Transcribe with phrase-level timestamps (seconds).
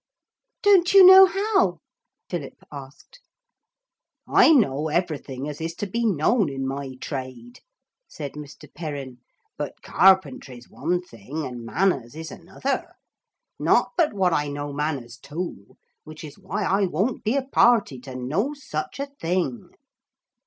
[0.63, 1.77] 'Don't you know how?'
[2.27, 3.21] Philip asked.
[4.27, 7.59] 'I know everything as is to be known in my trade,'
[8.07, 8.67] said Mr.
[8.73, 9.19] Perrin,
[9.59, 12.93] 'but carpentry's one thing, and manners is another.
[13.59, 17.99] Not but what I know manners too, which is why I won't be a party
[17.99, 19.69] to no such a thing.'